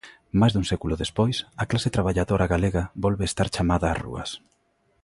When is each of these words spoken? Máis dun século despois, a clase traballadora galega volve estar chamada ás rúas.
Máis 0.39 0.53
dun 0.53 0.69
século 0.71 0.99
despois, 1.03 1.37
a 1.63 1.65
clase 1.69 1.93
traballadora 1.95 2.51
galega 2.53 2.83
volve 3.03 3.23
estar 3.27 3.47
chamada 3.55 3.87
ás 3.93 3.99
rúas. 4.03 4.29